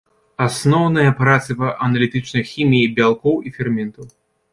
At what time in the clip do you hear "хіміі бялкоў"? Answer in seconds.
2.53-3.35